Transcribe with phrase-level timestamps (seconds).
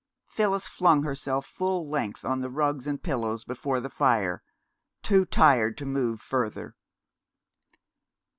[0.25, 4.41] Phyllis flung herself full length on the rugs and pillows before the fire,
[5.03, 6.75] too tired to move further.